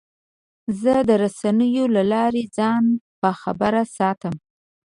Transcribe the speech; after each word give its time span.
زه 0.81 0.93
د 1.09 1.11
رسنیو 1.23 1.85
له 1.95 2.03
لارې 2.13 2.43
ځان 2.57 2.83
باخبره 3.21 3.83
ساتم. 3.97 4.35